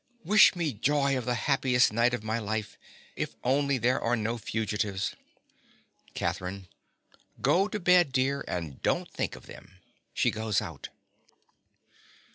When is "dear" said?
8.11-8.43